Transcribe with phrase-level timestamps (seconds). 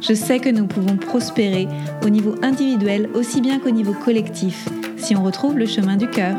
[0.00, 1.68] Je sais que nous pouvons prospérer
[2.04, 6.36] au niveau individuel aussi bien qu'au niveau collectif si on retrouve le chemin du cœur.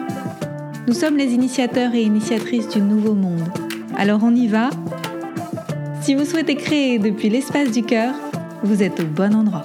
[0.88, 3.48] Nous sommes les initiateurs et initiatrices du nouveau monde.
[3.96, 4.70] Alors on y va
[6.02, 8.16] Si vous souhaitez créer depuis l'espace du cœur,
[8.64, 9.64] vous êtes au bon endroit.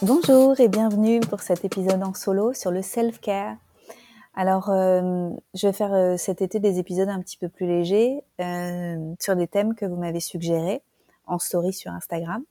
[0.00, 3.56] Bonjour et bienvenue pour cet épisode en solo sur le self-care.
[4.40, 8.22] Alors, euh, je vais faire euh, cet été des épisodes un petit peu plus légers
[8.40, 10.80] euh, sur des thèmes que vous m'avez suggérés
[11.26, 12.44] en story sur Instagram.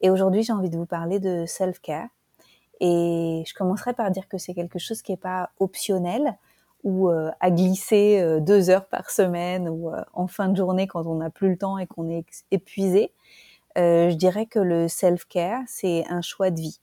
[0.00, 2.06] Et aujourd'hui, j'ai envie de vous parler de self-care.
[2.78, 6.36] Et je commencerai par dire que c'est quelque chose qui n'est pas optionnel
[6.84, 11.28] ou à glisser deux heures par semaine ou en fin de journée quand on n'a
[11.28, 13.10] plus le temps et qu'on est épuisé.
[13.74, 16.78] je dirais que le self-care, c'est un choix de vie.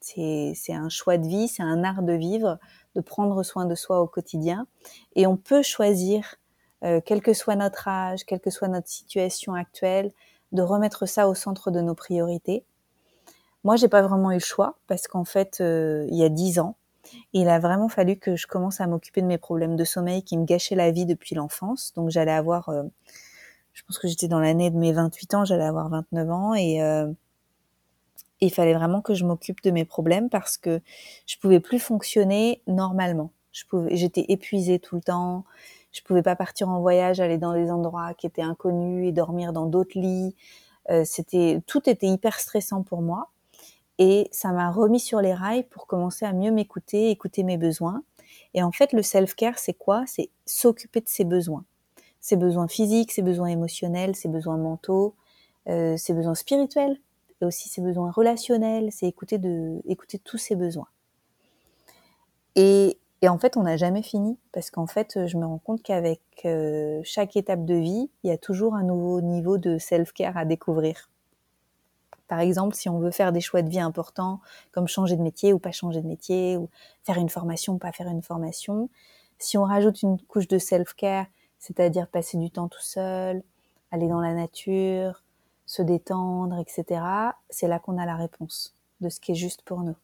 [0.00, 2.58] C'est un choix de vie, c'est un art de vivre,
[2.94, 4.66] de prendre soin de soi au quotidien.
[5.16, 6.36] Et on peut choisir,
[7.06, 10.12] quel que soit notre âge, quelle que soit notre situation actuelle,
[10.54, 12.64] de remettre ça au centre de nos priorités.
[13.64, 16.58] Moi, j'ai pas vraiment eu le choix parce qu'en fait, euh, il y a dix
[16.58, 16.76] ans,
[17.32, 20.38] il a vraiment fallu que je commence à m'occuper de mes problèmes de sommeil qui
[20.38, 21.92] me gâchaient la vie depuis l'enfance.
[21.96, 22.84] Donc, j'allais avoir, euh,
[23.72, 26.82] je pense que j'étais dans l'année de mes 28 ans, j'allais avoir 29 ans et
[26.82, 27.10] euh,
[28.44, 30.80] il fallait vraiment que je m'occupe de mes problèmes parce que
[31.26, 33.30] je pouvais plus fonctionner normalement.
[33.52, 35.44] Je pouvais, j'étais épuisée tout le temps.
[35.92, 39.52] Je pouvais pas partir en voyage, aller dans des endroits qui étaient inconnus et dormir
[39.52, 40.34] dans d'autres lits.
[40.90, 43.30] Euh, c'était tout était hyper stressant pour moi
[43.98, 48.02] et ça m'a remis sur les rails pour commencer à mieux m'écouter, écouter mes besoins.
[48.54, 50.04] Et en fait, le self-care, c'est quoi?
[50.06, 51.64] C'est s'occuper de ses besoins,
[52.20, 55.14] ses besoins physiques, ses besoins émotionnels, ses besoins mentaux,
[55.68, 56.98] euh, ses besoins spirituels
[57.40, 58.90] et aussi ses besoins relationnels.
[58.92, 60.88] C'est écouter de écouter tous ses besoins.
[62.56, 65.82] Et et en fait, on n'a jamais fini parce qu'en fait, je me rends compte
[65.82, 70.36] qu'avec euh, chaque étape de vie, il y a toujours un nouveau niveau de self-care
[70.36, 71.08] à découvrir.
[72.28, 74.40] Par exemple, si on veut faire des choix de vie importants,
[74.72, 76.68] comme changer de métier ou pas changer de métier, ou
[77.02, 78.90] faire une formation ou pas faire une formation,
[79.38, 81.24] si on rajoute une couche de self-care,
[81.58, 83.42] c'est-à-dire passer du temps tout seul,
[83.90, 85.23] aller dans la nature,
[85.66, 87.04] se détendre, etc.,
[87.50, 89.96] c'est là qu'on a la réponse de ce qui est juste pour nous.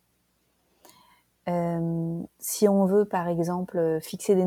[1.48, 4.47] Euh, si on veut, par exemple, fixer des,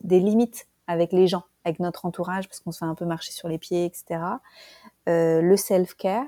[0.00, 3.32] des limites avec les gens, avec notre entourage, parce qu'on se fait un peu marcher
[3.32, 4.20] sur les pieds, etc.,
[5.08, 6.26] euh, le self-care,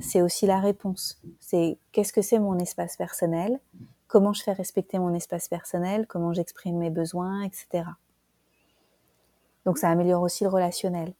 [0.00, 1.20] c'est aussi la réponse.
[1.40, 3.60] C'est qu'est-ce que c'est mon espace personnel?
[4.06, 6.06] Comment je fais respecter mon espace personnel?
[6.06, 7.84] Comment j'exprime mes besoins, etc.
[9.64, 11.14] Donc ça améliore aussi le relationnel.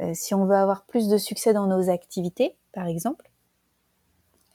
[0.00, 3.30] Euh, si on veut avoir plus de succès dans nos activités, par exemple,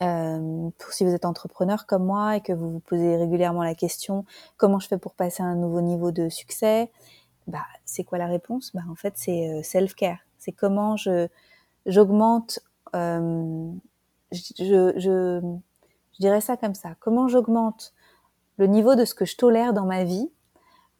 [0.02, 3.74] euh, pour si vous êtes entrepreneur comme moi et que vous vous posez régulièrement la
[3.74, 4.24] question
[4.56, 6.90] comment je fais pour passer à un nouveau niveau de succès,
[7.46, 8.72] bah c'est quoi la réponse?
[8.74, 10.18] Bah en fait c'est euh, self care.
[10.38, 11.28] C'est comment je
[11.86, 12.60] j'augmente,
[12.94, 13.72] je,
[14.32, 16.90] je, je dirais ça comme ça.
[17.00, 17.92] Comment j'augmente
[18.56, 20.30] le niveau de ce que je tolère dans ma vie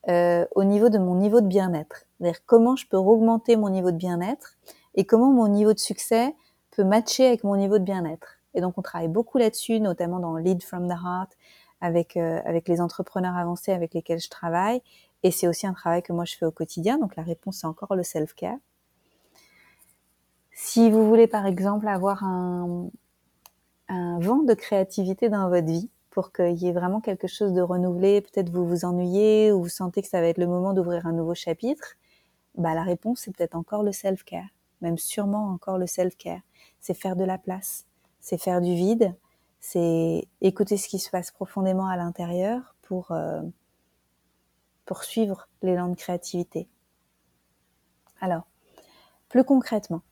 [0.08, 2.06] euh, au niveau de mon niveau de bien-être.
[2.18, 4.56] C'est-à-dire comment je peux augmenter mon niveau de bien-être
[4.94, 6.34] et comment mon niveau de succès
[6.70, 8.38] peut matcher avec mon niveau de bien-être.
[8.54, 11.36] Et donc, on travaille beaucoup là-dessus, notamment dans Lead from the Heart,
[11.80, 14.82] avec, euh, avec les entrepreneurs avancés avec lesquels je travaille.
[15.22, 16.98] Et c'est aussi un travail que moi, je fais au quotidien.
[16.98, 18.56] Donc, la réponse, c'est encore le self-care.
[20.52, 22.88] Si vous voulez, par exemple, avoir un,
[23.88, 27.62] un vent de créativité dans votre vie, pour qu'il y ait vraiment quelque chose de
[27.62, 31.06] renouvelé, peut-être vous vous ennuyez ou vous sentez que ça va être le moment d'ouvrir
[31.06, 31.96] un nouveau chapitre,
[32.56, 34.48] bah la réponse c'est peut-être encore le self-care,
[34.80, 36.40] même sûrement encore le self-care.
[36.80, 37.86] C'est faire de la place,
[38.20, 39.14] c'est faire du vide,
[39.60, 43.42] c'est écouter ce qui se passe profondément à l'intérieur pour, euh,
[45.02, 46.68] suivre l'élan de créativité.
[48.20, 48.42] Alors,
[49.28, 50.02] plus concrètement,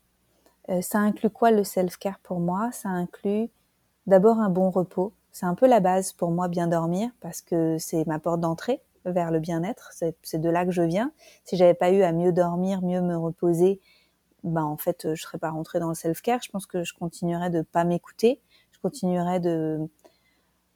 [0.69, 2.71] euh, ça inclut quoi le self-care pour moi?
[2.71, 3.49] Ça inclut
[4.07, 5.13] d'abord un bon repos.
[5.39, 8.81] C'est un peu la base pour moi bien dormir parce que c'est ma porte d'entrée
[9.05, 9.93] vers le bien-être.
[9.93, 11.13] C'est de là que je viens.
[11.45, 13.79] Si j'avais pas eu à mieux dormir, mieux me reposer,
[14.43, 16.41] bah en fait je serais pas rentrée dans le self-care.
[16.43, 18.41] Je pense que je continuerais de pas m'écouter,
[18.73, 19.79] je continuerais de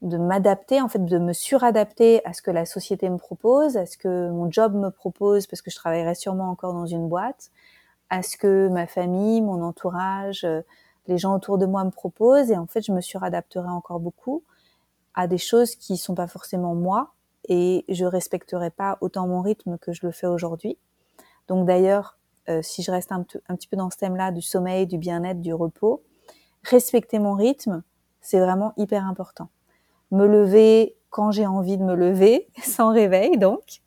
[0.02, 3.86] de m'adapter, en fait, de me suradapter à ce que la société me propose, à
[3.86, 7.52] ce que mon job me propose, parce que je travaillerai sûrement encore dans une boîte,
[8.10, 10.62] à ce que ma famille, mon entourage, euh,
[11.08, 14.44] les gens autour de moi me proposent, et en fait, je me suradapterai encore beaucoup.
[15.14, 17.14] À des choses qui sont pas forcément moi
[17.48, 20.78] et je respecterai pas autant mon rythme que je le fais aujourd'hui.
[21.48, 22.18] Donc d'ailleurs,
[22.50, 25.42] euh, si je reste un, un, petit peu dans ce thème-là du sommeil, du bien-être,
[25.42, 26.04] du repos,
[26.64, 27.84] respecter mon rythme,
[28.22, 29.50] c'est vraiment hyper important.
[30.12, 33.82] Me lever quand j'ai envie de me lever, sans réveil donc.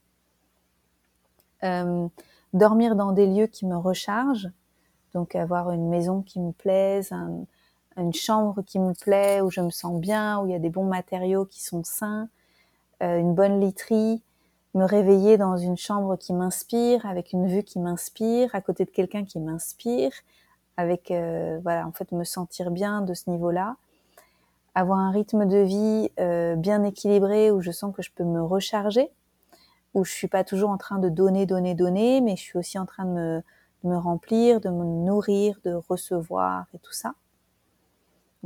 [1.64, 2.08] Euh,
[2.52, 4.50] dormir dans des lieux qui me rechargent,
[5.14, 7.12] donc avoir une maison qui me plaise,
[7.96, 10.70] une chambre qui me plaît, où je me sens bien, où il y a des
[10.70, 12.28] bons matériaux qui sont sains,
[13.02, 14.22] euh, une bonne literie,
[14.74, 18.90] me réveiller dans une chambre qui m'inspire, avec une vue qui m'inspire, à côté de
[18.90, 20.12] quelqu'un qui m'inspire,
[20.76, 23.76] avec euh, voilà en fait me sentir bien de ce niveau-là,
[24.74, 28.42] avoir un rythme de vie euh, bien équilibré où je sens que je peux me
[28.42, 29.10] recharger,
[29.94, 32.78] où je suis pas toujours en train de donner, donner, donner, mais je suis aussi
[32.78, 33.42] en train de me,
[33.84, 37.14] de me remplir, de me nourrir, de recevoir et tout ça.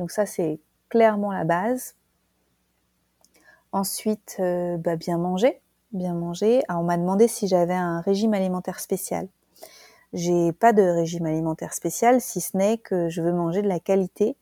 [0.01, 1.95] Donc ça c'est clairement la base.
[3.73, 5.61] Ensuite, euh, bah, bien manger,
[5.93, 6.63] bien manger.
[6.69, 9.29] Alors, on m'a demandé si j'avais un régime alimentaire spécial.
[10.15, 13.79] J'ai pas de régime alimentaire spécial, si ce n'est que je veux manger de la
[13.79, 14.37] qualité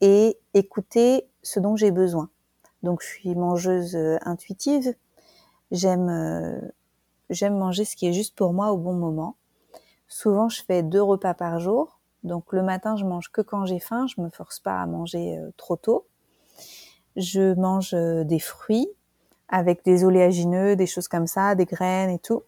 [0.00, 2.30] et écouter ce dont j'ai besoin.
[2.82, 4.94] Donc, je suis mangeuse euh, intuitive.
[5.70, 6.58] J'aime euh,
[7.28, 9.36] j'aime manger ce qui est juste pour moi au bon moment.
[10.08, 11.99] Souvent, je fais deux repas par jour.
[12.22, 14.06] Donc, le matin, je mange que quand j'ai faim.
[14.06, 16.06] Je me force pas à manger trop tôt.
[17.16, 18.88] Je mange euh, des fruits
[19.48, 22.42] avec des oléagineux, des choses comme ça, des graines et tout.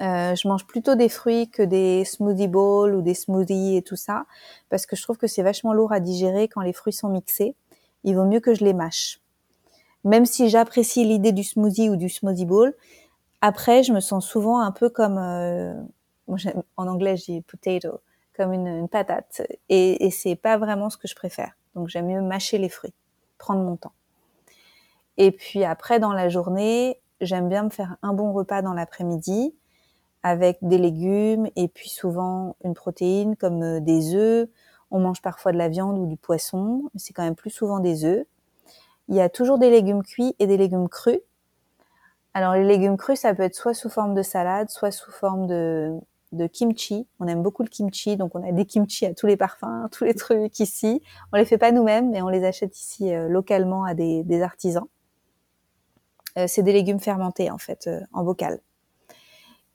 [0.00, 3.96] Euh, je mange plutôt des fruits que des smoothie bowls ou des smoothies et tout
[3.96, 4.24] ça,
[4.68, 7.54] parce que je trouve que c'est vachement lourd à digérer quand les fruits sont mixés.
[8.04, 9.20] Il vaut mieux que je les mâche.
[10.04, 12.74] Même si j'apprécie l'idée du smoothie ou du smoothie bowl,
[13.40, 15.74] après je me sens souvent un peu comme, euh,
[16.76, 18.00] en anglais j'ai potato,
[18.36, 21.52] comme une, une patate, et, et c'est pas vraiment ce que je préfère.
[21.74, 22.94] Donc j'aime mieux mâcher les fruits
[23.38, 23.92] prendre mon temps.
[25.16, 29.54] Et puis après, dans la journée, j'aime bien me faire un bon repas dans l'après-midi
[30.22, 34.48] avec des légumes et puis souvent une protéine comme euh, des œufs.
[34.90, 37.80] On mange parfois de la viande ou du poisson, mais c'est quand même plus souvent
[37.80, 38.26] des œufs.
[39.08, 41.20] Il y a toujours des légumes cuits et des légumes crus.
[42.32, 45.46] Alors les légumes crus, ça peut être soit sous forme de salade, soit sous forme
[45.46, 45.92] de,
[46.34, 47.06] de kimchi.
[47.20, 50.04] On aime beaucoup le kimchi, donc on a des kimchi à tous les parfums, tous
[50.04, 51.02] les trucs ici.
[51.32, 54.86] On les fait pas nous-mêmes, mais on les achète ici euh, localement à des, artisans.
[56.36, 58.60] Euh, c'est des légumes fermentés en fait, euh, en bocal.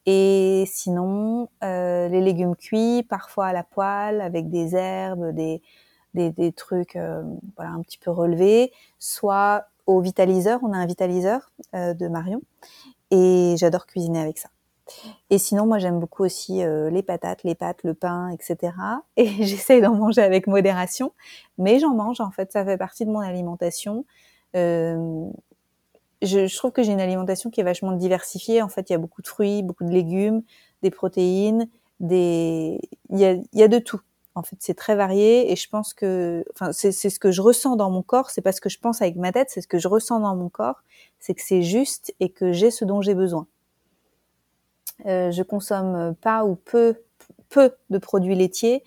[0.06, 5.62] Et sinon, les légumes cuits, parfois à la poêle, avec des herbes, des,
[6.16, 6.98] des, trucs
[7.56, 10.62] voilà, un petit peu relevés, soit au vitaliseur.
[10.64, 12.42] On a un vitaliseur de Marion,
[13.12, 14.50] et j'adore cuisiner avec ça.
[15.30, 18.74] Et sinon, moi, j'aime beaucoup aussi euh, les patates, les pâtes, le pain, etc.
[19.18, 21.14] Et j'essaye d'en manger avec modération,
[21.58, 22.22] mais j'en mange.
[22.22, 24.06] En fait, ça fait partie de mon alimentation.
[24.56, 25.26] Euh,
[26.22, 28.62] je, trouve que j'ai une alimentation qui est vachement diversifiée.
[28.62, 30.42] En fait, il y a beaucoup de fruits, beaucoup de légumes,
[30.82, 31.70] des protéines,
[32.00, 34.02] des, il y a, il y a de tout.
[34.36, 37.76] En fait, c'est très varié et je pense que, enfin, c'est ce que je ressens
[37.76, 38.30] dans mon corps.
[38.30, 40.36] C'est pas ce que je pense avec ma tête, c'est ce que je ressens dans
[40.36, 40.82] mon corps.
[41.20, 43.48] C'est que c'est juste et que j'ai ce dont j'ai besoin.
[45.06, 46.96] Euh, je consomme pas ou peu
[47.50, 48.84] peu de produits laitiers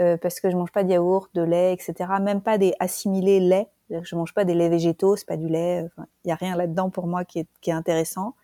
[0.00, 2.10] euh, parce que je mange pas de yaourt, de lait, etc.
[2.20, 3.68] Même pas des assimilés laits.
[4.02, 5.84] Je mange pas des laits végétaux, c'est pas du lait.
[6.24, 8.34] Il y a rien là-dedans pour moi qui est, qui est intéressant.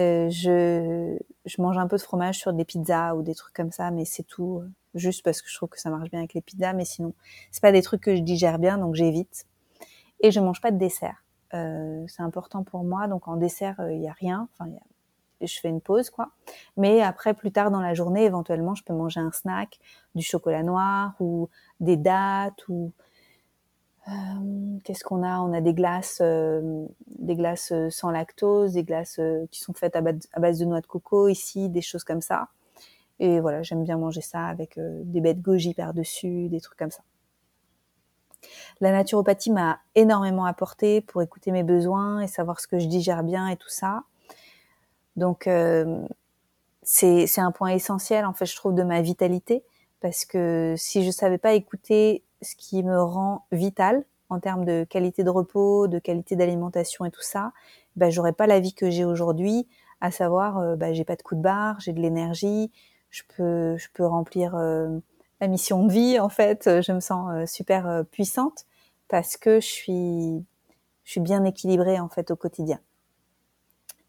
[0.00, 3.70] Euh, je, je mange un peu de fromage sur des pizzas ou des trucs comme
[3.70, 4.62] ça, mais c'est tout.
[4.94, 7.14] Juste parce que je trouve que ça marche bien avec les pizzas, mais sinon
[7.50, 9.46] c'est pas des trucs que je digère bien, donc j'évite.
[10.20, 11.24] Et je mange pas de dessert.
[11.54, 14.48] Euh, c'est important pour moi, donc en dessert il y a rien.
[15.46, 16.30] Je fais une pause, quoi.
[16.76, 19.78] Mais après, plus tard dans la journée, éventuellement, je peux manger un snack,
[20.14, 21.48] du chocolat noir ou
[21.80, 22.92] des dattes ou
[24.08, 25.38] euh, qu'est-ce qu'on a?
[25.40, 29.20] On a des glaces, euh, des glaces euh, sans lactose, des glaces
[29.50, 32.48] qui sont faites à base, de noix de coco ici, des choses comme ça.
[33.20, 37.02] Et voilà, j'aime bien manger ça avec des bêtes goji par-dessus, des trucs comme ça.
[38.80, 43.22] La naturopathie m'a énormément apporté pour écouter mes besoins et savoir ce que je digère
[43.22, 44.02] bien et tout ça.
[45.16, 46.06] Donc euh,
[46.82, 49.64] c'est un point essentiel en fait je trouve de ma vitalité.
[50.00, 54.84] Parce que si je savais pas écouter ce qui me rend vital en termes de
[54.84, 57.52] qualité de repos, de qualité d'alimentation et tout ça,
[57.94, 59.68] ben j'aurais pas la vie que j'ai aujourd'hui,
[60.00, 62.72] à savoir euh, ben, j'ai pas de coup de barre, j'ai de l'énergie,
[63.10, 64.98] je peux je peux remplir euh,
[65.40, 68.66] la mission de vie en fait, je me sens super puissante
[69.08, 70.44] parce que je suis
[71.04, 72.80] je suis bien équilibrée en fait au quotidien.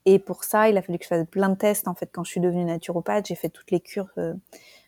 [0.05, 1.87] Et pour ça, il a fallu que je fasse plein de tests.
[1.87, 4.33] En fait, quand je suis devenue naturopathe, j'ai fait toutes les cures euh,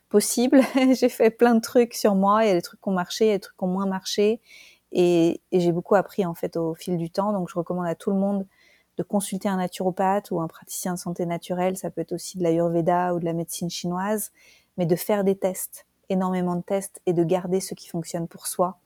[0.10, 0.62] possibles.
[0.94, 2.44] j'ai fait plein de trucs sur moi.
[2.44, 3.68] Il y a des trucs qui ont marché, il y a des trucs qui ont
[3.68, 4.42] moins marché.
[4.92, 7.34] Et, j'ai beaucoup appris en fait au fil du temps.
[7.34, 8.46] Donc je recommande à tout le monde
[8.98, 11.78] de consulter un naturopathe ou un praticien de santé naturelle.
[11.78, 14.32] Ça peut être aussi de l'ayurveda ou de la médecine chinoise,
[14.78, 18.48] mais de faire des tests, énormément de tests, et de garder ce qui fonctionne pour
[18.48, 18.80] soi.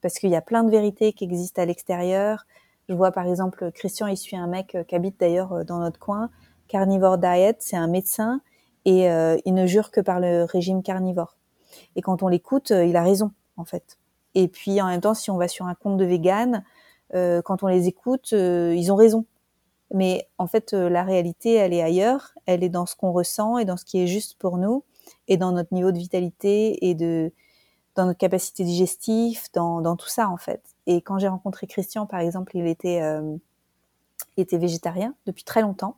[0.00, 2.46] Parce qu'il y a plein de vérités qui existent à l'extérieur.
[2.90, 6.28] Je vois par exemple Christian, il suit un mec qui habite d'ailleurs dans notre coin,
[6.66, 8.40] Carnivore Diet, c'est un médecin
[8.84, 11.36] et euh, il ne jure que par le régime carnivore.
[11.94, 13.96] Et quand on l'écoute, euh, il a raison en fait.
[14.34, 16.64] Et puis en même temps, si on va sur un compte de vegan,
[17.14, 19.24] euh, quand on les écoute, ils ont raison.
[19.94, 22.34] Mais en fait, la réalité, elle est ailleurs.
[22.46, 24.82] Elle est dans ce qu'on ressent et dans ce qui est juste pour nous
[25.28, 27.32] et dans notre niveau de vitalité et de
[27.96, 30.69] dans notre capacité digestive, dans tout ça en fait.
[30.90, 33.00] Et quand j'ai rencontré Christian, par exemple, il était
[34.36, 35.96] il était végétarien depuis très longtemps.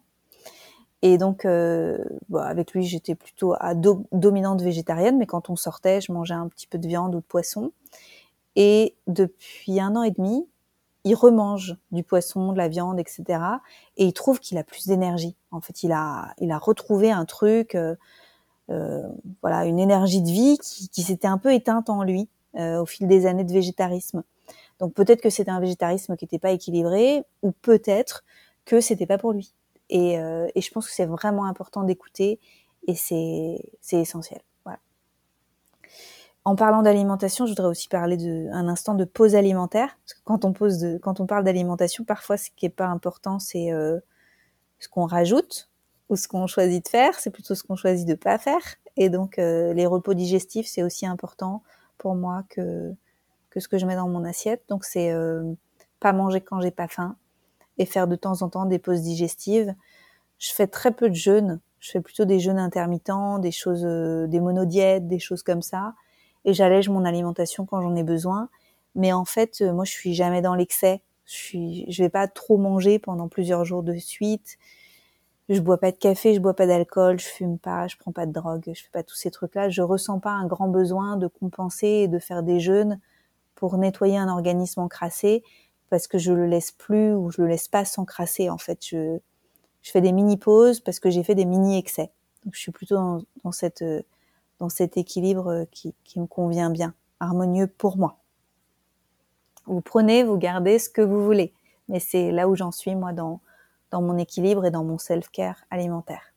[1.03, 1.99] Et donc, euh,
[2.39, 6.69] avec lui, j'étais plutôt à dominante végétarienne, mais quand on sortait, je mangeais un petit
[6.69, 7.73] peu de viande ou de poisson.
[8.55, 10.47] Et depuis un an et demi,
[11.05, 13.25] il remange du poisson, de la viande, etc.
[13.97, 15.35] Et il trouve qu'il a plus d'énergie.
[15.51, 17.97] En fait, il a, il a retrouvé un truc, euh,
[18.71, 19.03] euh
[19.41, 23.09] voilà, une énergie de vie qui, s'était un peu éteinte en lui euh, au fil
[23.09, 24.23] des années de végétarisme.
[24.83, 28.25] Donc peut-être que c'était un végétarisme qui n'était pas équilibré, ou peut-être
[28.65, 29.55] que c'était pas pour lui.
[29.93, 32.41] Euh, et, je pense que c'est vraiment important d'écouter
[32.89, 33.63] et c'est
[33.93, 34.41] essentiel.
[34.65, 34.81] Voilà.
[36.45, 39.97] En parlant d'alimentation, je voudrais aussi parler d'un instant de pause alimentaire.
[40.05, 42.87] Parce que quand on, pose de, quand on parle d'alimentation, parfois ce qui n'est pas
[42.87, 44.01] important, c'est euh,
[44.81, 45.71] ce qu'on rajoute
[46.09, 47.21] ou ce qu'on choisit de faire.
[47.21, 48.75] C'est plutôt ce qu'on choisit de pas faire.
[48.97, 51.63] Et donc euh, les repos digestifs, c'est aussi important
[51.99, 52.93] pour moi que,
[53.53, 54.65] que ce que je mets dans mon assiette.
[54.69, 55.15] Donc c'est
[56.01, 57.17] pas manger quand j'ai pas faim,
[57.79, 59.75] et faire de temps en temps des pauses digestives.
[60.39, 61.61] Je fais très peu de jeûnes.
[61.81, 65.95] Je fais plutôt des jeûnes intermittents, des choses, euh, des monodiètes, des choses comme ça.
[66.45, 68.49] Et j'allège mon alimentation quand j'en ai besoin.
[68.95, 71.03] Mais en fait, euh, moi, je suis jamais dans l'excès.
[71.25, 74.59] Je suis, je vais pas trop manger pendant plusieurs jours de suite.
[75.49, 78.27] Je bois pas de café, je bois pas d'alcool, je fume pas, je prends pas
[78.27, 79.69] de drogue, je fais pas tous ces trucs-là.
[79.69, 83.01] Je ressens pas un grand besoin de compenser et de faire des jeûnes
[83.63, 85.45] pour nettoyer un organisme encrassé
[85.89, 88.51] parce que je le laisse plus ou je le laisse pas s'encrasser.
[88.51, 89.21] En fait, je,
[89.85, 92.11] fais des mini pauses parce que j'ai fait des mini excès.
[92.51, 93.85] Je suis plutôt dans, dans cette
[94.59, 98.19] dans cet équilibre qui, qui me convient bien, harmonieux pour moi.
[99.67, 101.53] Vous prenez, vous gardez ce que vous voulez,
[101.89, 103.39] mais c'est là où j'en suis moi dans
[103.93, 106.32] dans mon équilibre et dans mon self-care alimentaire.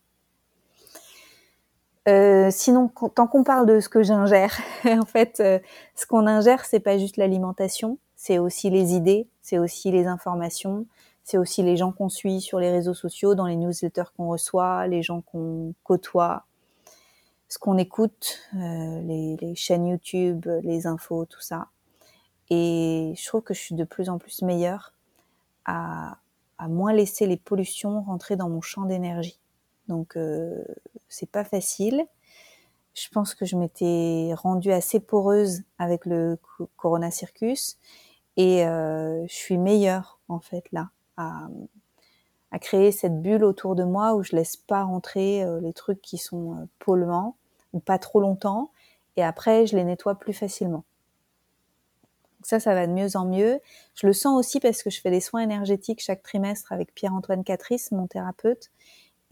[2.07, 5.59] Euh, sinon, tant qu'on parle de ce que j'ingère, en fait, euh,
[5.95, 10.85] ce qu'on ingère, c'est pas juste l'alimentation, c'est aussi les idées, c'est aussi les informations,
[11.23, 14.85] c'est aussi les gens qu'on suit sur les réseaux sociaux, dans les newsletters qu'on reçoit,
[14.87, 16.45] les gens qu'on côtoie,
[17.49, 21.69] ce qu'on écoute, euh, les, les, chaînes YouTube, les infos, tout ça.
[22.51, 24.93] Et je trouve que je suis de plus en plus meilleure
[25.65, 26.17] à,
[26.59, 29.39] à moins laisser les pollutions rentrer dans mon champ d'énergie.
[29.87, 30.63] Donc euh,
[31.09, 32.05] c'est pas facile.
[32.93, 36.37] Je pense que je m'étais rendue assez poreuse avec le
[36.77, 37.77] Corona Circus
[38.37, 41.47] et euh, je suis meilleure en fait là à,
[42.61, 46.17] créer cette bulle autour de moi où je laisse pas rentrer euh, les trucs qui
[46.17, 47.35] sont polluants
[47.73, 48.71] ou pas trop longtemps.
[49.17, 50.85] Et après, je les nettoie plus facilement.
[52.39, 53.59] Donc ça, ça va de mieux en mieux.
[53.93, 57.43] Je le sens aussi parce que je fais des soins énergétiques chaque trimestre avec Pierre-Antoine
[57.43, 58.71] Catrice, mon thérapeute,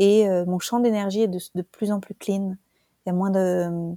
[0.03, 2.57] et euh, mon champ d'énergie est de, de, plus en plus clean.
[3.05, 3.95] Il y a moins de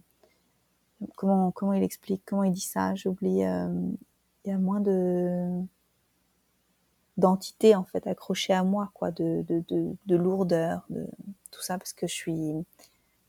[1.16, 3.42] comment comment il explique, comment il dit ça, j'oublie.
[3.42, 3.68] Euh,
[4.44, 5.60] il y a moins de
[7.16, 9.64] d'entité en fait accrochée à moi quoi de, de,
[10.04, 11.06] de, lourdeur de
[11.50, 12.52] tout ça parce que je suis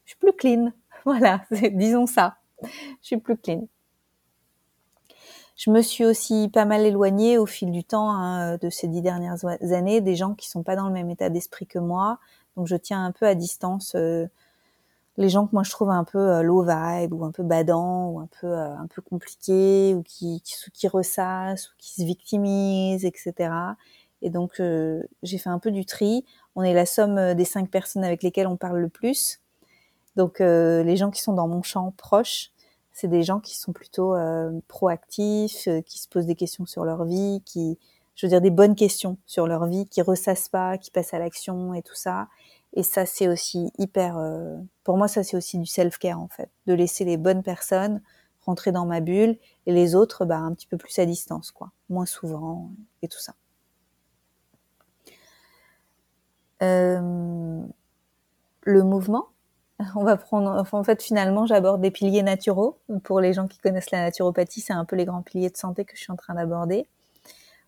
[0.04, 0.74] je suis plus clean
[1.06, 2.68] voilà disons ça je
[3.02, 3.66] suis plus clean
[5.58, 9.02] je me suis aussi pas mal éloignée au fil du temps hein, de ces dix
[9.02, 12.20] dernières années des gens qui sont pas dans le même état d'esprit que moi.
[12.56, 14.28] Donc je tiens un peu à distance euh,
[15.18, 18.10] les gens que moi je trouve un peu euh, low vibe ou un peu badants
[18.10, 22.04] ou un peu euh, un peu compliqués ou qui qui, qui ressassent ou qui se
[22.04, 23.50] victimisent etc
[24.22, 26.26] et donc euh, j'ai fait un peu du tri.
[26.56, 29.40] On est la somme des cinq personnes avec lesquelles on parle le plus.
[30.16, 32.50] Donc les gens qui sont dans mon champ proche
[32.98, 34.16] c'est des gens qui sont plutôt
[34.68, 37.78] proactifs qui se posent des questions sur leur vie qui
[38.16, 41.20] je veux dire des bonnes questions sur leur vie qui ressassent pas qui passent à
[41.20, 42.28] l'action et tout ça
[42.74, 44.18] et ça, c'est aussi hyper.
[44.18, 48.02] Euh, pour moi, ça, c'est aussi du self-care en fait, de laisser les bonnes personnes
[48.46, 51.72] rentrer dans ma bulle et les autres, bah, un petit peu plus à distance, quoi,
[51.90, 52.70] moins souvent
[53.02, 53.34] et tout ça.
[56.62, 57.62] Euh,
[58.62, 59.28] le mouvement,
[59.96, 62.80] On va prendre, enfin, en fait, finalement, j'aborde des piliers naturaux.
[63.04, 65.86] Pour les gens qui connaissent la naturopathie, c'est un peu les grands piliers de santé
[65.86, 66.88] que je suis en train d'aborder.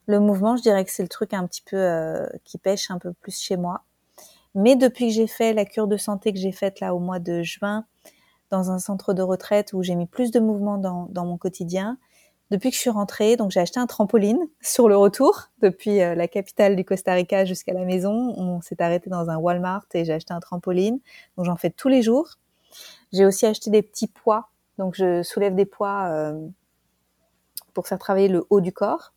[0.07, 2.97] Le mouvement, je dirais que c'est le truc un petit peu euh, qui pêche un
[2.97, 3.83] peu plus chez moi.
[4.55, 7.19] Mais depuis que j'ai fait la cure de santé que j'ai faite là au mois
[7.19, 7.85] de juin
[8.49, 11.99] dans un centre de retraite où j'ai mis plus de mouvement dans, dans mon quotidien,
[12.51, 16.15] depuis que je suis rentrée, donc j'ai acheté un trampoline sur le retour depuis euh,
[16.15, 18.33] la capitale du Costa Rica jusqu'à la maison.
[18.37, 20.99] On s'est arrêté dans un Walmart et j'ai acheté un trampoline.
[21.37, 22.35] Donc j'en fais tous les jours.
[23.13, 24.49] J'ai aussi acheté des petits poids.
[24.77, 26.47] Donc je soulève des poids euh,
[27.73, 29.13] pour faire travailler le haut du corps.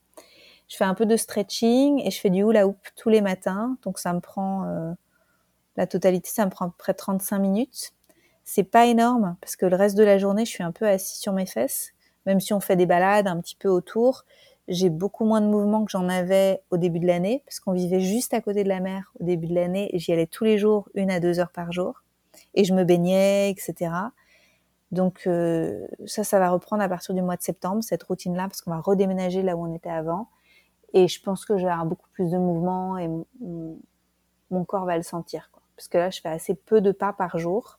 [0.69, 3.77] Je fais un peu de stretching et je fais du hula hoop tous les matins.
[3.83, 4.93] Donc ça me prend euh,
[5.77, 7.93] la totalité, ça me prend près de 35 minutes.
[8.45, 11.19] C'est pas énorme parce que le reste de la journée, je suis un peu assis
[11.19, 11.93] sur mes fesses
[12.27, 14.25] même si on fait des balades un petit peu autour,
[14.69, 18.01] j'ai beaucoup moins de mouvements que j'en avais au début de l'année, parce qu'on vivait
[18.01, 20.59] juste à côté de la mer au début de l'année, et j'y allais tous les
[20.59, 22.03] jours, une à deux heures par jour,
[22.55, 23.93] et je me baignais, etc.
[24.93, 28.63] Donc euh, ça, ça va reprendre à partir du mois de septembre, cette routine-là, parce
[28.63, 30.29] qu'on va redéménager là où on était avant,
[30.93, 33.09] et je pense que je vais avoir beaucoup plus de mouvements, et
[34.51, 37.39] mon, corps va le sentir, parce que là, je fais assez peu de pas par
[37.39, 37.79] jour,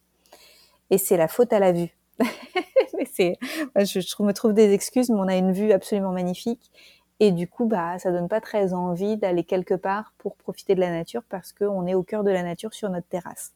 [0.90, 1.96] et c'est la faute à la vue.
[2.20, 6.72] je, me trouve des excuses, mais on a une vue absolument magnifique.
[7.20, 10.80] Et du coup, bah, ça donne pas très envie d'aller quelque part pour profiter de
[10.80, 13.54] la nature parce qu'on est au cœur de la nature sur notre terrasse.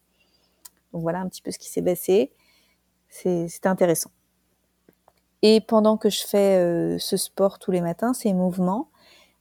[0.94, 2.32] Donc voilà un petit peu ce qui s'est passé.
[3.10, 4.12] C'est intéressant.
[5.42, 8.90] Et pendant que je fais euh, ce sport tous les matins, ces mouvements,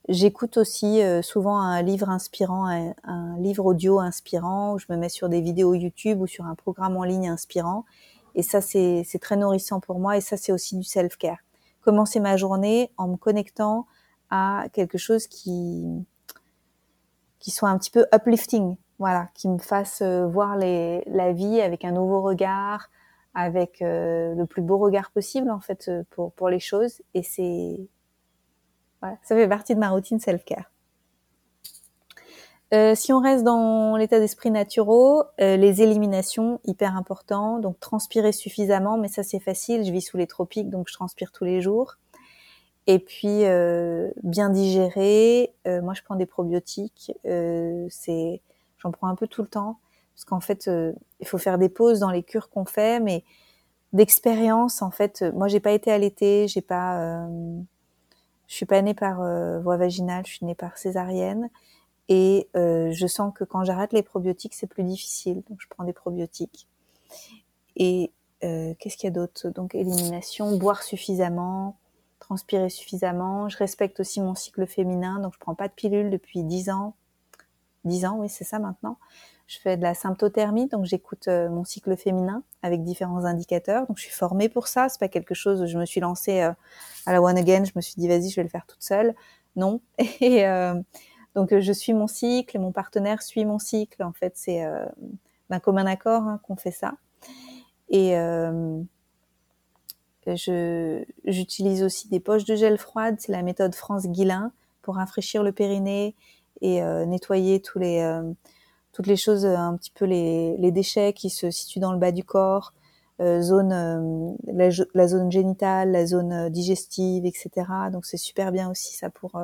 [0.09, 5.09] j'écoute aussi euh, souvent un livre inspirant, un, livre audio inspirant, où je me mets
[5.09, 7.85] sur des vidéos YouTube ou sur un programme en ligne inspirant.
[8.37, 10.17] Et ça, c'est très nourrissant pour moi.
[10.17, 11.39] Et ça, c'est aussi du self-care.
[11.81, 13.87] Commencer ma journée en me connectant
[14.31, 16.07] à quelque chose qui,
[17.39, 18.77] qui soit un petit peu uplifting.
[18.99, 22.89] Voilà, qui me fasse euh, voir la vie avec un nouveau regard,
[23.35, 27.03] avec euh, le plus beau regard possible, en fait, euh, pour, les choses.
[27.13, 27.77] Et c'est,
[29.01, 30.71] ça fait partie de ma routine self-care.
[32.75, 37.59] Euh, si on reste dans l'état d'esprit naturel, euh, les éliminations, hyper important.
[37.59, 39.85] Donc transpirer suffisamment, mais ça c'est facile.
[39.85, 41.97] Je vis sous les tropiques, donc je transpire tous les jours.
[42.89, 45.55] Et puis euh, bien digérer.
[45.65, 47.13] moi, je prends des probiotiques.
[47.25, 48.43] c'est,
[48.79, 49.79] j'en prends un peu tout le temps,
[50.15, 50.71] parce qu'en fait,
[51.21, 53.25] il faut faire des pauses dans les cures qu'on fait, mais
[53.93, 57.27] d'expérience, en fait, moi j'ai pas été allaitée, j'ai pas,
[58.49, 59.17] je suis pas née par
[59.63, 61.51] voie vaginale, je suis née par césarienne.
[62.09, 65.43] Et euh, je sens que quand j'arrête les probiotiques, c'est plus difficile.
[65.49, 66.69] Donc je prends des probiotiques.
[67.77, 68.13] Et
[68.45, 69.49] euh, qu'est-ce qu'il y a d'autre?
[69.49, 71.77] Donc élimination, boire suffisamment,
[72.21, 73.49] transpirer suffisamment.
[73.49, 76.95] Je respecte aussi mon cycle féminin, donc je prends pas de pilule depuis 10 ans.
[77.85, 78.99] 10 ans, oui, c'est ça maintenant.
[79.47, 83.87] Je fais de la symptothermie, donc j'écoute euh, mon cycle féminin avec différents indicateurs.
[83.87, 84.89] Donc je suis formée pour ça.
[84.89, 86.57] C'est pas quelque chose où je me suis lancée à
[87.07, 87.65] la one again.
[87.65, 89.15] Je me suis dit vas-y, je vais le faire toute seule.
[89.55, 89.81] Non.
[90.21, 90.45] Et
[91.37, 94.03] donc euh, je suis mon cycle, mon partenaire suit mon cycle.
[94.03, 94.85] En fait, c'est euh,
[95.51, 96.95] d'un commun accord hein, qu'on fait ça.
[97.91, 98.81] Et euh,
[101.25, 103.17] j'utilise aussi des poches de gel froide.
[103.19, 106.17] C'est la méthode France Guilin pour rafraîchir le périnée
[106.63, 108.03] et nettoyer tous les
[108.93, 112.13] toutes les choses, un petit peu les, les, déchets qui se situent dans le bas
[112.13, 112.73] du corps,
[113.21, 117.51] zone la, la, zone génitale, la zone digestive, etc.
[117.93, 119.39] Donc c'est super bien aussi ça pour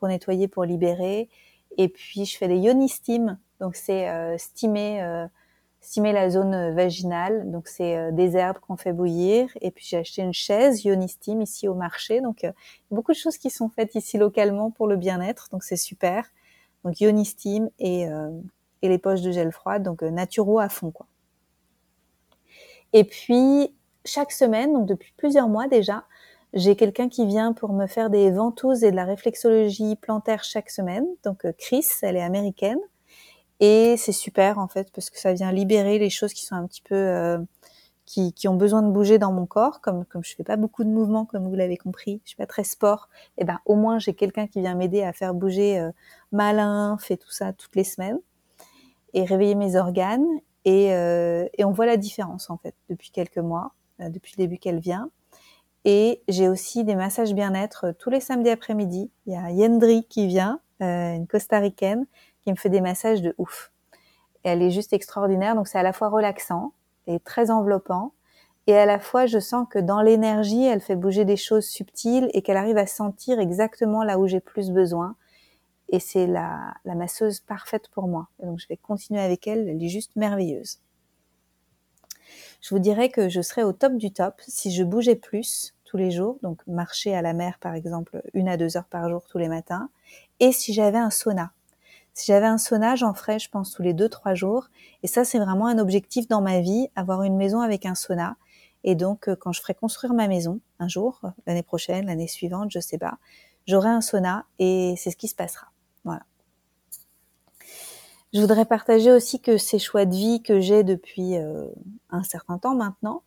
[0.00, 1.28] pour nettoyer, pour libérer.
[1.76, 5.26] Et puis je fais des yoni steam, donc c'est euh, steamer, euh,
[5.96, 7.50] la zone vaginale.
[7.50, 9.48] Donc c'est euh, des herbes qu'on fait bouillir.
[9.60, 12.20] Et puis j'ai acheté une chaise yoni steam ici au marché.
[12.20, 12.44] Donc
[12.90, 15.48] beaucoup de choses qui sont faites ici localement pour le bien-être.
[15.52, 16.26] Donc c'est super.
[16.82, 18.06] Donc yoni steam et,
[18.82, 21.06] et les poches de gel froid, donc naturaux à fond quoi.
[22.94, 23.74] Et puis
[24.06, 26.04] chaque semaine, donc depuis plusieurs mois déjà,
[26.52, 30.70] j'ai quelqu'un qui vient pour me faire des ventouses et de la réflexologie plantaire chaque
[30.70, 31.06] semaine.
[31.24, 32.78] Donc euh, Chris, elle est américaine
[33.60, 36.66] et c'est super en fait parce que ça vient libérer les choses qui sont un
[36.66, 37.38] petit peu euh,
[38.06, 39.80] qui, qui, ont besoin de bouger dans mon corps.
[39.80, 42.46] Comme comme je fais pas beaucoup de mouvements comme vous l'avez compris, je suis pas
[42.46, 43.08] très sport.
[43.36, 45.90] Et eh ben au moins j'ai quelqu'un qui vient m'aider à faire bouger euh,
[46.32, 48.18] ma lymphe et tout ça toutes les semaines
[49.14, 50.26] et réveiller mes organes.
[50.64, 54.58] Et, euh, et on voit la différence en fait depuis quelques mois, depuis le début
[54.58, 55.10] qu'elle vient.
[55.84, 59.10] Et j'ai aussi des massages bien-être euh, tous les samedis après-midi.
[59.26, 62.06] Il y a Yendri qui vient, euh, une costaricaine,
[62.42, 63.72] qui me fait des massages de ouf.
[64.44, 65.54] Et elle est juste extraordinaire.
[65.54, 66.72] Donc c'est à la fois relaxant
[67.06, 68.12] et très enveloppant.
[68.66, 72.30] Et à la fois, je sens que dans l'énergie, elle fait bouger des choses subtiles
[72.34, 75.16] et qu'elle arrive à sentir exactement là où j'ai plus besoin.
[75.88, 78.28] Et c'est la, la masseuse parfaite pour moi.
[78.42, 79.68] donc je vais continuer avec elle.
[79.68, 80.78] Elle est juste merveilleuse.
[82.60, 85.96] Je vous dirais que je serais au top du top si je bougeais plus tous
[85.96, 89.22] les jours, donc marcher à la mer par exemple une à deux heures par jour
[89.28, 89.88] tous les matins,
[90.38, 91.52] et si j'avais un sauna.
[92.12, 94.66] Si j'avais un sauna, j'en ferais, je pense, tous les deux, trois jours.
[95.02, 98.36] Et ça, c'est vraiment un objectif dans ma vie, avoir une maison avec un sauna.
[98.84, 102.70] Et donc, euh, quand je ferai construire ma maison, un jour, l'année prochaine, l'année suivante,
[102.70, 103.18] je sais pas,
[103.66, 105.69] j'aurai un sauna et c'est ce qui se passera.
[108.32, 111.66] Je voudrais partager aussi que ces choix de vie que j'ai depuis euh,
[112.10, 113.22] un certain temps maintenant,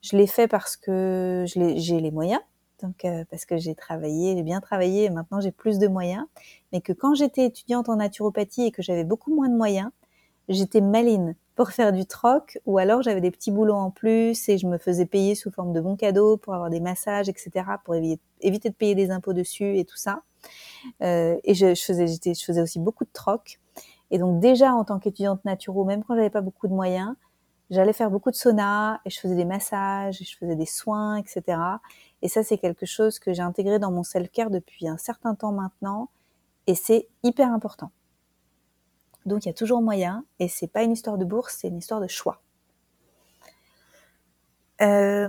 [0.00, 2.40] je les fais parce que j'ai les moyens,
[2.82, 6.24] donc euh, parce que j'ai travaillé, j'ai bien travaillé et maintenant j'ai plus de moyens,
[6.72, 9.90] mais que quand j'étais étudiante en naturopathie et que j'avais beaucoup moins de moyens,
[10.48, 14.56] j'étais maline pour faire du troc ou alors j'avais des petits boulots en plus et
[14.56, 17.50] je me faisais payer sous forme de bons cadeaux pour avoir des massages, etc.,
[17.84, 20.22] pour éviter, de payer des impôts dessus et tout ça.
[21.02, 23.58] Euh, et je, je faisais aussi beaucoup de troc.
[24.10, 27.14] Et donc déjà en tant qu'étudiante naturo, même quand j'avais pas beaucoup de moyens,
[27.70, 31.16] j'allais faire beaucoup de sauna et je faisais des massages, et je faisais des soins,
[31.16, 31.58] etc.
[32.22, 35.52] Et ça c'est quelque chose que j'ai intégré dans mon self-care depuis un certain temps
[35.52, 36.08] maintenant
[36.66, 37.90] et c'est hyper important.
[39.24, 41.78] Donc il y a toujours moyen et c'est pas une histoire de bourse, c'est une
[41.78, 42.40] histoire de choix.
[44.82, 45.28] Euh,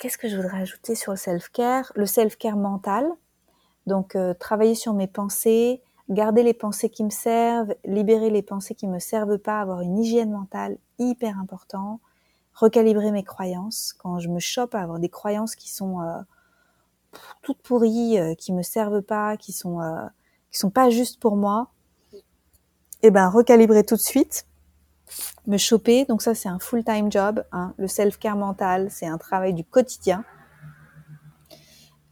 [0.00, 1.92] Qu'est-ce que je voudrais ajouter sur le self-care?
[1.94, 3.06] Le self-care mental.
[3.86, 8.74] Donc euh, travailler sur mes pensées, garder les pensées qui me servent, libérer les pensées
[8.74, 12.00] qui me servent pas, avoir une hygiène mentale hyper important,
[12.52, 16.18] recalibrer mes croyances quand je me chope à avoir des croyances qui sont euh,
[17.42, 20.06] toutes pourries, euh, qui me servent pas, qui sont euh,
[20.50, 21.70] sont pas justes pour moi.
[23.02, 24.46] Et eh ben recalibrer tout de suite,
[25.46, 26.04] me choper.
[26.04, 27.44] Donc ça c'est un full time job.
[27.52, 27.72] Hein.
[27.78, 30.24] Le self care mental, c'est un travail du quotidien.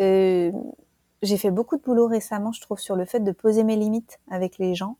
[0.00, 0.52] Euh,
[1.22, 4.20] j'ai fait beaucoup de boulot récemment, je trouve, sur le fait de poser mes limites
[4.31, 4.96] avec les gens.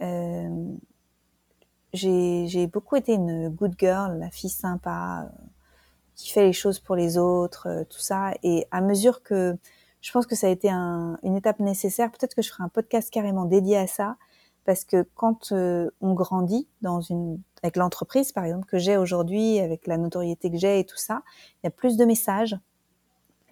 [0.00, 0.74] Euh,
[1.92, 5.44] j'ai beaucoup été une good girl, la fille sympa, euh,
[6.16, 8.32] qui fait les choses pour les autres, euh, tout ça.
[8.42, 9.56] Et à mesure que
[10.00, 12.68] je pense que ça a été un, une étape nécessaire, peut-être que je ferai un
[12.68, 14.16] podcast carrément dédié à ça,
[14.64, 19.86] parce que quand on grandit dans une avec l'entreprise par exemple que j'ai aujourd'hui, avec
[19.86, 21.22] la notoriété que j'ai et tout ça,
[21.56, 22.58] il y a plus de messages,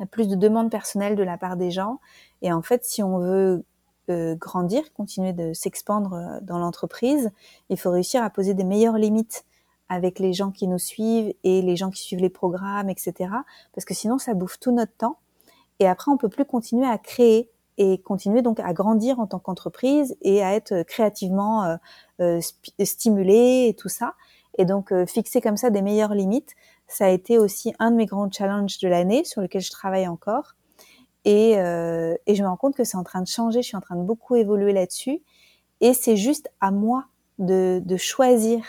[0.00, 2.00] a plus de demandes personnelles de la part des gens.
[2.40, 3.64] Et en fait, si on veut
[4.11, 7.31] euh, grandir, continuer de s'expandre euh, dans l'entreprise,
[7.68, 9.44] il faut réussir à poser des meilleures limites
[9.88, 13.31] avec les gens qui nous suivent et les gens qui suivent les programmes, etc.
[13.72, 15.18] Parce que sinon, ça bouffe tout notre temps.
[15.78, 19.38] Et après, on peut plus continuer à créer et continuer donc à grandir en tant
[19.38, 21.76] qu'entreprise et à être créativement euh,
[22.20, 22.40] euh
[22.83, 24.14] stimulé et tout ça.
[24.59, 26.55] Et donc, fixer comme ça des meilleures limites,
[26.92, 30.07] ça a été aussi un de mes grands challenges de l'année sur lequel je travaille
[30.07, 30.55] encore.
[31.24, 33.76] Et, euh, et, je me rends compte que c'est en train de changer, je suis
[33.76, 35.22] en train de beaucoup évoluer là-dessus.
[35.81, 37.07] Et c'est juste à moi
[37.38, 38.62] de, de, choisir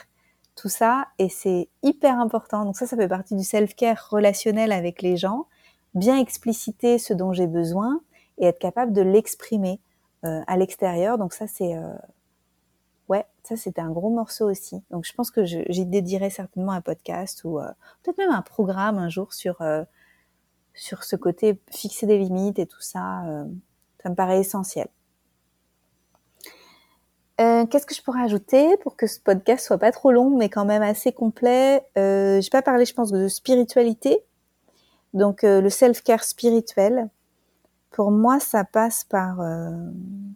[0.55, 1.07] tout ça.
[1.19, 2.63] Et c'est hyper important.
[2.63, 5.47] Donc ça, ça fait partie du self-care relationnel avec les gens.
[5.93, 7.99] Bien expliciter ce dont j'ai besoin
[8.37, 9.81] et être capable de l'exprimer
[10.25, 11.17] euh, à l'extérieur.
[11.17, 11.75] Donc ça, c'est...
[11.75, 11.93] Euh,
[13.09, 14.81] ouais, ça c'était un gros morceau aussi.
[14.91, 17.67] Donc je pense que j'y dédierai certainement un podcast ou euh,
[18.01, 19.83] peut-être même un programme un jour sur euh,
[20.73, 23.25] sur ce côté fixer des limites et tout ça.
[23.25, 23.45] Euh,
[24.01, 24.87] ça me paraît essentiel.
[27.69, 30.63] Qu'est-ce que je pourrais ajouter pour que ce podcast soit pas trop long, mais quand
[30.63, 31.85] même assez complet?
[31.97, 34.23] Euh, J'ai pas parlé, je pense, de spiritualité.
[35.13, 37.09] Donc le self-care spirituel.
[37.91, 39.41] Pour moi, ça passe par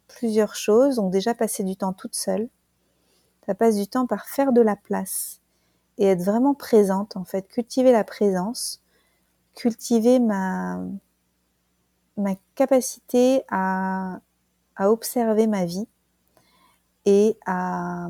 [0.08, 0.98] plusieurs choses.
[0.98, 2.50] Donc déjà passer du temps toute seule
[3.48, 5.40] ça passe du temps par faire de la place
[5.98, 8.84] et être vraiment présente, en fait, cultiver la présence,
[9.56, 10.82] cultiver ma,
[12.18, 14.20] ma capacité à,
[14.76, 15.88] à observer ma vie
[17.06, 18.10] et à,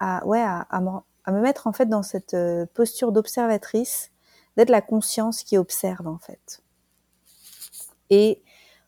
[0.00, 0.90] à ouais, à, à, me,
[1.24, 4.10] à, me, mettre en fait dans cette euh, posture d'observatrice,
[4.56, 6.60] d'être la conscience qui observe en fait.
[8.10, 8.42] Et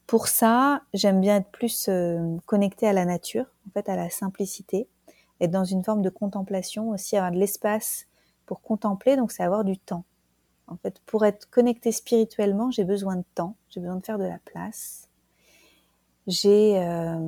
[0.08, 4.10] pour ça, j'aime bien être plus euh, connectée à la nature, en fait, à la
[4.10, 4.88] simplicité
[5.42, 8.06] être dans une forme de contemplation, aussi avoir de l'espace
[8.46, 10.04] pour contempler, donc c'est avoir du temps.
[10.68, 14.24] En fait, pour être connecté spirituellement, j'ai besoin de temps, j'ai besoin de faire de
[14.24, 15.08] la place.
[16.26, 17.18] J'ai euh,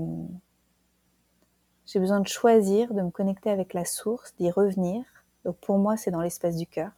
[1.87, 5.05] j'ai besoin de choisir, de me connecter avec la source, d'y revenir.
[5.45, 6.93] Donc pour moi, c'est dans l'espace du cœur,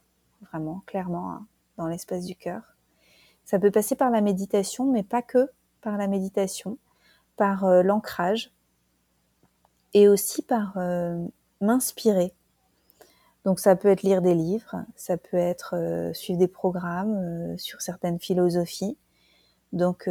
[0.51, 1.45] vraiment, clairement, hein,
[1.77, 2.61] dans l'espace du cœur.
[3.43, 5.49] Ça peut passer par la méditation, mais pas que
[5.81, 6.77] par la méditation,
[7.35, 8.51] par euh, l'ancrage,
[9.97, 11.25] et aussi par euh,
[11.59, 12.31] m'inspirer.
[13.45, 17.57] Donc ça peut être lire des livres, ça peut être euh, suivre des programmes euh,
[17.57, 18.95] sur certaines philosophies.
[19.73, 20.09] Donc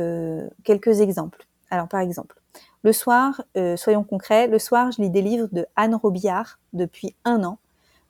[0.65, 1.47] quelques exemples.
[1.71, 2.39] Alors par exemple,
[2.83, 3.43] le soir,
[3.77, 7.57] soyons concrets, le soir je lis des livres de Anne Robillard depuis un an.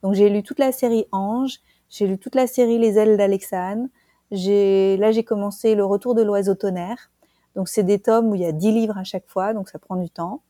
[0.02, 3.86] Donc j'ai lu toute la série Ange, j'ai lu toute la série Les ailes d'Alexandre.
[4.32, 7.12] J'ai là j'ai commencé Le retour de l'oiseau tonnerre.
[7.54, 9.78] Donc c'est des tomes où il y a 10 livres à chaque fois, donc ça
[9.78, 10.42] prend du temps.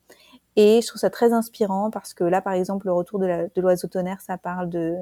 [0.56, 3.88] Et je trouve ça très inspirant parce que là par exemple Le retour de l'oiseau
[3.88, 4.94] tonnerre, ça parle de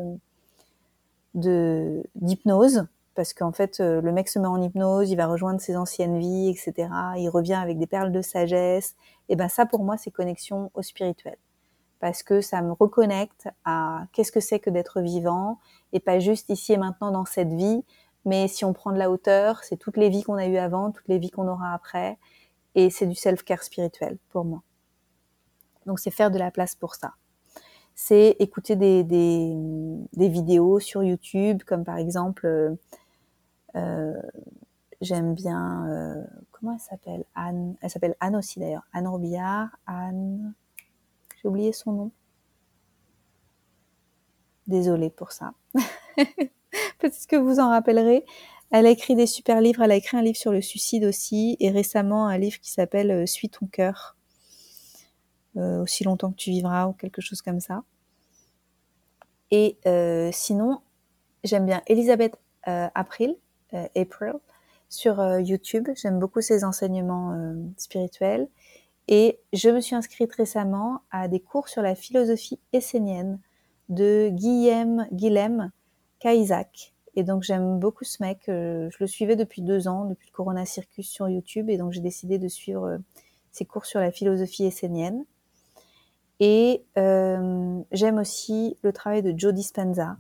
[2.14, 5.76] d'hypnose parce qu'en fait euh, le mec se met en hypnose, il va rejoindre ses
[5.76, 6.88] anciennes vies, etc.
[7.16, 8.94] Il revient avec des perles de sagesse.
[9.28, 11.36] Et ben ça pour moi c'est connexion au spirituel
[12.04, 15.58] parce que ça me reconnecte à qu'est-ce que c'est que d'être vivant
[15.94, 17.82] et pas juste ici et maintenant dans cette vie,
[18.26, 20.90] mais si on prend de la hauteur, c'est toutes les vies qu'on a eues avant,
[20.90, 22.18] toutes les vies qu'on aura après,
[22.74, 24.62] et c'est du self-care spirituel pour moi.
[25.86, 27.14] Donc c'est faire de la place pour ça.
[27.94, 29.04] C'est écouter des,
[30.16, 32.74] vidéos sur YouTube, comme par exemple, euh,
[33.76, 34.20] euh
[35.00, 37.24] j'aime bien, euh, comment elle s'appelle?
[37.34, 40.54] Anne, elle s'appelle Anne aussi d'ailleurs, Anne Robillard, Anne,
[41.36, 42.10] j'ai oublié son nom.
[44.66, 45.52] Désolée pour ça.
[46.16, 48.24] Peut-être que vous en rappellerez.
[48.70, 49.82] Elle a écrit des super livres.
[49.82, 51.56] Elle a écrit un livre sur le suicide aussi.
[51.60, 54.16] Et récemment, un livre qui s'appelle Suis ton cœur.
[55.56, 57.84] Euh, aussi longtemps que tu vivras ou quelque chose comme ça.
[59.50, 60.80] Et euh, sinon,
[61.44, 63.36] j'aime bien Elisabeth April,
[63.94, 64.34] April
[64.88, 65.88] sur YouTube.
[65.94, 68.48] J'aime beaucoup ses enseignements spirituels.
[69.06, 73.38] Et je me suis inscrite récemment à des cours sur la philosophie essénienne
[73.90, 75.70] de Guillaume
[76.20, 76.94] Caïsac.
[77.16, 78.48] Et donc j'aime beaucoup ce mec.
[78.48, 81.92] Euh, je le suivais depuis deux ans, depuis le Corona Circus sur YouTube, et donc
[81.92, 82.98] j'ai décidé de suivre euh,
[83.52, 85.24] ses cours sur la philosophie essénienne.
[86.46, 90.18] Et euh, j'aime aussi le travail de Joe Dispenza.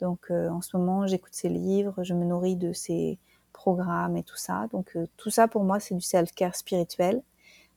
[0.00, 3.18] Donc en ce moment, j'écoute ses livres, je me nourris de ses
[3.52, 4.66] programmes et tout ça.
[4.72, 7.22] Donc tout ça pour moi, c'est du self-care spirituel.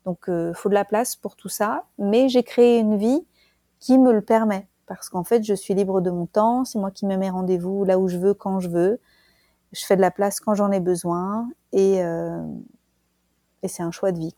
[0.08, 1.84] Donc, euh, faut de la place pour tout ça.
[1.98, 3.28] Mais j'ai créé une vie
[3.80, 4.66] qui me le permet.
[4.86, 6.64] Parce qu'en fait, je suis libre de mon temps.
[6.64, 9.02] C'est moi qui me mets rendez-vous là où je veux, quand je veux.
[9.74, 11.50] Je fais de la place quand j'en ai besoin.
[11.74, 12.42] Et, euh,
[13.68, 14.34] c'est un choix de vie,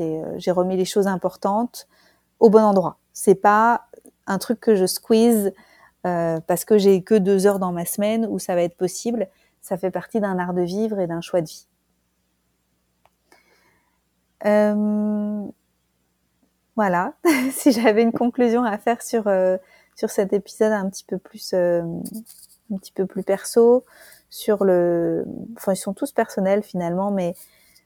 [0.00, 1.86] euh, j'ai remis les choses importantes
[2.44, 2.98] au bon endroit.
[3.14, 3.86] C'est pas
[4.26, 5.54] un truc que je squeeze
[6.06, 9.28] euh, parce que j'ai que deux heures dans ma semaine où ça va être possible.
[9.62, 11.66] Ça fait partie d'un art de vivre et d'un choix de vie.
[14.44, 15.46] Euh,
[16.76, 17.14] voilà,
[17.52, 19.56] si j'avais une conclusion à faire sur euh,
[19.96, 23.84] sur cet épisode un petit peu plus un petit peu plus perso,
[24.28, 25.24] sur le,
[25.56, 27.34] enfin ils sont tous personnels finalement, mais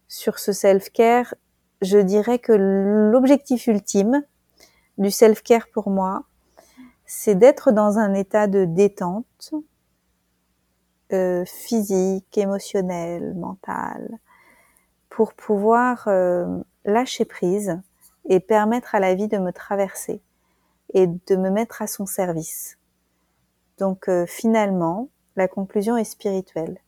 [0.09, 1.33] sur ce self-care,
[1.81, 4.25] je dirais que l'objectif ultime
[4.99, 6.25] du self-care pour moi,
[7.07, 9.55] c'est d'être dans un état de détente
[11.13, 14.19] euh, physique, émotionnel, mental,
[15.09, 16.47] pour pouvoir euh,
[16.85, 17.81] lâcher prise
[18.29, 20.21] et permettre à la vie de me traverser
[20.93, 22.77] et de me mettre à son service.
[23.79, 26.79] Donc euh, finalement, la conclusion est spirituelle.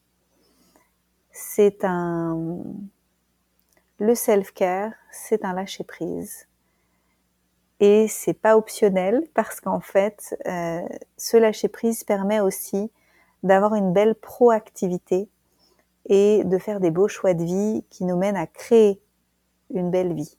[1.33, 2.59] C'est un
[3.99, 6.47] le self-care, c'est un lâcher prise.
[7.81, 12.91] Et c'est pas optionnel parce qu'en fait, euh, ce lâcher prise permet aussi
[13.43, 15.31] d'avoir une belle proactivité
[16.07, 19.01] et de faire des beaux choix de vie qui nous mènent à créer
[19.71, 20.37] une belle vie.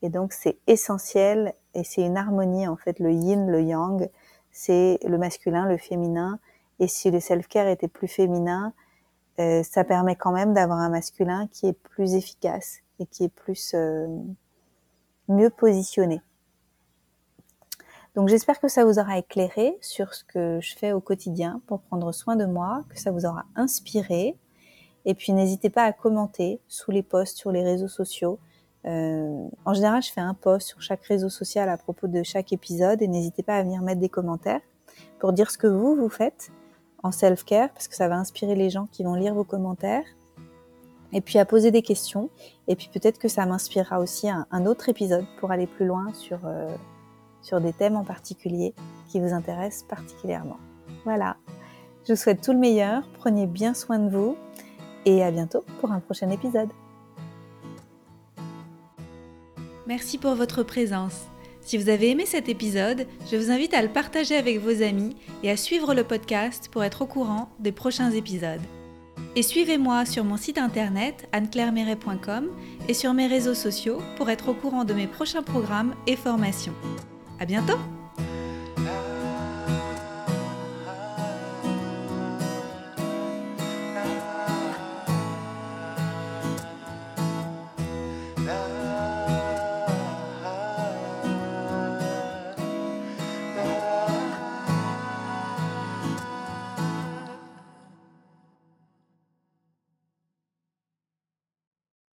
[0.00, 4.08] Et donc c'est essentiel et c'est une harmonie en fait, le yin, le yang,
[4.50, 6.38] c'est le masculin, le féminin.
[6.80, 8.72] Et si le self-care était plus féminin,
[9.38, 13.28] euh, ça permet quand même d'avoir un masculin qui est plus efficace et qui est
[13.28, 14.06] plus euh,
[15.28, 16.20] mieux positionné.
[18.14, 21.80] Donc j'espère que ça vous aura éclairé sur ce que je fais au quotidien pour
[21.80, 24.36] prendre soin de moi, que ça vous aura inspiré.
[25.04, 28.38] Et puis n'hésitez pas à commenter sous les posts sur les réseaux sociaux.
[28.86, 32.52] Euh, en général, je fais un post sur chaque réseau social à propos de chaque
[32.52, 34.60] épisode et n'hésitez pas à venir mettre des commentaires
[35.18, 36.52] pour dire ce que vous, vous faites
[37.02, 40.04] en self-care parce que ça va inspirer les gens qui vont lire vos commentaires
[41.12, 42.30] et puis à poser des questions
[42.68, 46.40] et puis peut-être que ça m'inspirera aussi un, autre épisode pour aller plus loin sur,
[46.44, 46.74] euh,
[47.44, 48.74] sur des thèmes en particulier
[49.08, 50.58] qui vous intéressent particulièrement.
[51.04, 51.36] Voilà,
[52.06, 54.36] je vous souhaite tout le meilleur, prenez bien soin de vous
[55.06, 56.70] et à bientôt pour un prochain épisode.
[59.86, 61.26] Merci pour votre présence.
[61.60, 65.16] Si vous avez aimé cet épisode, je vous invite à le partager avec vos amis
[65.42, 68.60] et à suivre le podcast pour être au courant des prochains épisodes.
[69.36, 72.48] Et suivez-moi sur mon site internet anneclairemeret.com
[72.88, 76.74] et sur mes réseaux sociaux pour être au courant de mes prochains programmes et formations.
[77.38, 77.78] À bientôt!